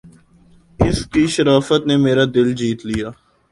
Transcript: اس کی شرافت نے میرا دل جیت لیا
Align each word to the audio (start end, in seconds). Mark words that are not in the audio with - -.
اس 0.79 0.99
کی 1.11 1.23
شرافت 1.33 1.81
نے 1.87 1.95
میرا 2.05 2.25
دل 2.35 2.47
جیت 2.59 2.79
لیا 2.85 3.09